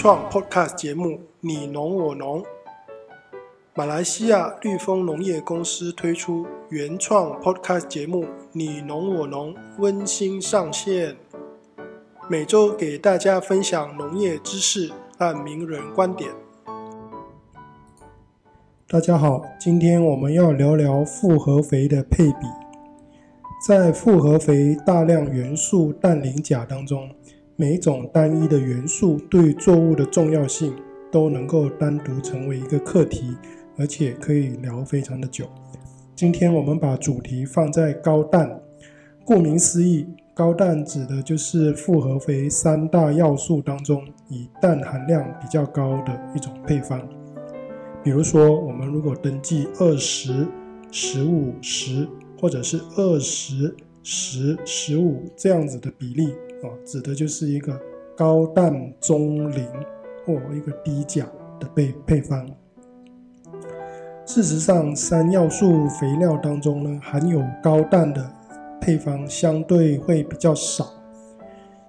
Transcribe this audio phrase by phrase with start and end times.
[0.00, 1.08] 创 Podcast 节目
[1.40, 2.40] 《你农我农》，
[3.74, 8.22] 马来西亚绿丰农业公司推出原创 Podcast 节目
[8.52, 11.16] 《你农我农》，温馨上线，
[12.28, 16.30] 每周给大家分享农业知识和名人观点。
[18.88, 22.46] 大家好，今天我们要聊聊复合肥的配比。
[23.66, 27.10] 在复合肥大量元素氮磷钾当中，
[27.60, 30.72] 每一种单一的元素对作物的重要性
[31.10, 33.36] 都能够单独成为一个课题，
[33.76, 35.44] 而且可以聊非常的久。
[36.14, 38.60] 今天我们把主题放在高氮。
[39.24, 47.02] 顾名思义，高氮指的就是复合肥三大要素当中以氮含量比较高的一种配方。
[48.04, 50.46] 比如说，我们如果登记二十、
[50.92, 52.08] 十五、十，
[52.40, 56.32] 或者是二十、十、十五这样子的比例。
[56.62, 57.80] 哦，指的就是一个
[58.16, 59.66] 高氮中磷
[60.26, 61.24] 或一个低钾
[61.60, 62.48] 的配配方。
[64.26, 68.30] 事实上，三要素肥料当中呢，含有高氮的
[68.80, 70.86] 配方相对会比较少。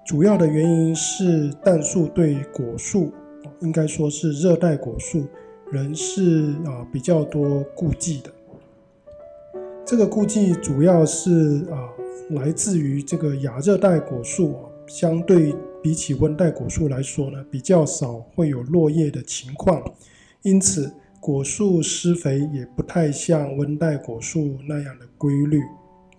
[0.06, 3.12] 主要的原因是氮素对果树，
[3.60, 5.26] 应该说是热带果树，
[5.70, 8.30] 仍是啊比较多顾忌的。
[9.90, 11.90] 这个估计主要是啊。
[12.30, 14.54] 来自于这个亚热带果树，
[14.86, 19.82] 相对比起温带果树来说呢，比较少会有落叶的情况，
[20.42, 20.88] 因此
[21.18, 25.58] 果树施肥也不太像温带果树那样的规律。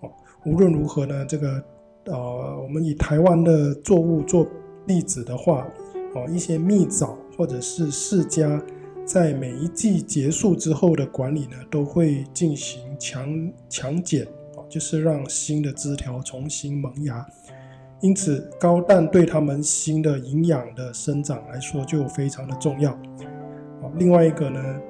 [0.02, 0.10] 哦，
[0.44, 1.64] 无论如何呢，这个
[2.04, 4.46] 呃，我们以台湾的作物做
[4.84, 5.66] 例子的话，
[6.14, 8.60] 哦，一些蜜枣或者是释迦，
[9.04, 14.26] 在每一季结束之后的管理呢，都会进行强强剪。
[14.68, 17.26] 就是让新的枝条重新萌芽，
[18.00, 22.98] 因此高氮对它们新的营养的生长来说就非常的重要。
[23.98, 24.80] 另外一个呢，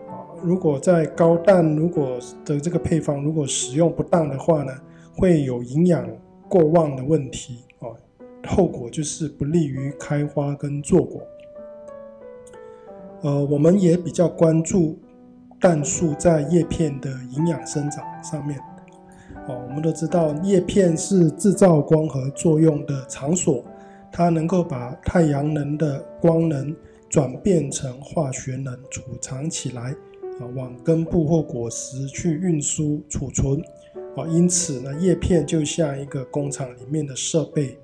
[0.40, 4.72] 如果在高氮如果的这个配方如果使用不当的话呢，
[5.16, 6.08] 会有营养
[6.48, 7.90] 过旺的问题啊，
[8.46, 11.20] 后果就是不利于开花跟坐果。
[13.22, 14.98] 呃，我们也比较关注
[15.60, 18.58] 氮素在叶片的营养生长上面。
[19.48, 23.64] 哦，我们都知道叶片是制造光合作用的场所，
[24.12, 26.74] 它能够把太阳能的光能
[27.08, 29.90] 转变成化学能储藏起来，
[30.40, 33.60] 啊，往根部或果实去运输储存，
[34.16, 37.78] 啊，因此呢，叶片就像一个工厂里面的设备，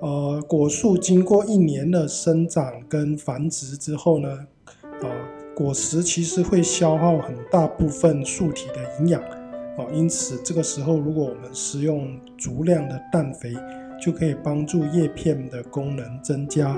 [0.00, 4.28] 呃，果树经过一年的生长跟繁殖之后呢，
[5.02, 5.06] 啊，
[5.54, 9.22] 果实其实会消耗很大部分树体的营养。
[9.76, 13.54] 哦因此，这个时候如果我们使用足量的氮肥，
[14.00, 16.72] 就可以帮助叶片的功能增加，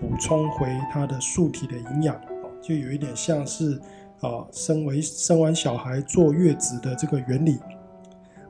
[0.00, 2.14] 补充回它的树体的营养。
[2.14, 3.78] 哦就有一点像是
[4.20, 7.58] 啊，生为生完小孩坐月子的这个原理。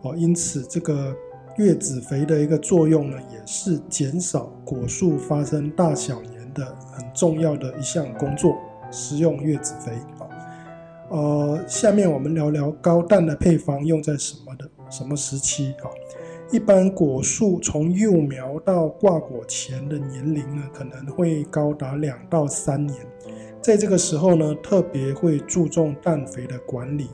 [0.03, 1.15] 哦，因此这个
[1.59, 8.57] 月子肥的一个作用呢，也是减少果树发生大小炎的很重要的一项工作。
[8.91, 10.25] 使用月子肥啊。
[11.11, 15.91] 呃，下面我们聊聊高氮的配方用在什么的什么时期啊？
[16.51, 22.99] 一般果树从幼苗到挂果前的年龄呢，可能会高达两到三年。
[23.61, 27.11] 在这个时候呢，特别会注重氮肥的管理。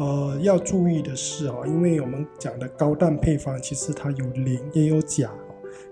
[0.00, 5.30] 呃，要注意的是啊，因为我们讲的高氮配方，其实它有磷也有钾。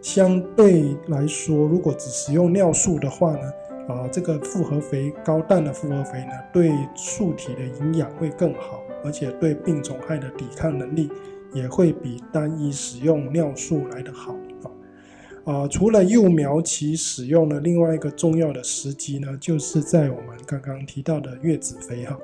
[0.01, 3.53] 相对来说，如果只使用尿素的话呢，
[3.87, 11.11] 啊，这个复合肥高氮的复合肥呢，对树体的营养会更好，而且对病虫害的抵抗能力
[11.53, 15.53] 也会比单一使用尿素来得好啊。
[15.53, 22.19] 啊，除了幼苗期使用的另外一个重要的时机呢，就是在我们刚刚提到的月子肥哈。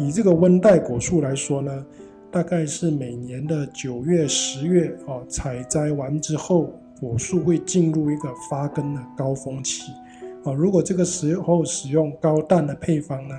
[0.00, 1.86] 以这个温带果树来说呢，
[2.30, 9.92] 大概是每年的九月、十月啊，采摘完之后，果树会进入一个发根的高峰期。
[10.42, 13.34] 啊，如果这个时候使用高氮的配方呢，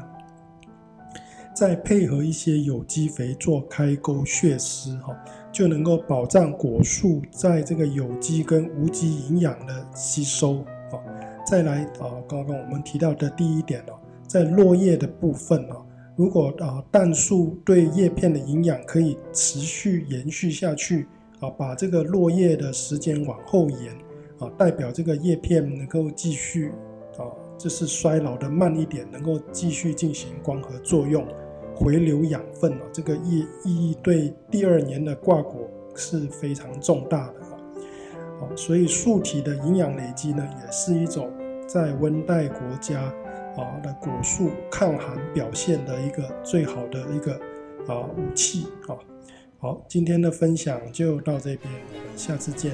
[1.51, 5.17] 再配合一些有机肥做开沟穴施，哈，
[5.51, 10.59] 就能够保障果树在这个有机跟无机营养的吸收。
[10.91, 11.01] 啊，
[11.43, 13.93] 再来啊，刚刚我们提到的第一点哦，
[14.27, 15.83] 在落叶的部分哦，
[16.21, 21.07] 如果啊氮素对叶片的营养可以持续延续下去，
[21.39, 23.91] 啊，把这个落叶的时间往后延，
[24.37, 26.71] 啊，代表这个叶片能够继续。
[27.17, 27.25] 啊，
[27.57, 31.25] 就是衰老的慢一点，能够继续进行光合作用，
[31.73, 37.39] 回流养分啊，这个意意义对第二年的挂果是非常重大的
[38.45, 38.47] 啊。
[38.55, 41.31] 所以树体的营养累积呢，也是一种
[41.67, 43.11] 在温带国家
[43.57, 47.33] 啊的果树抗寒表现的一个最好的一个
[47.87, 48.95] 啊武器啊。
[49.59, 52.73] 好，今天的分享就到这边，我们下次见。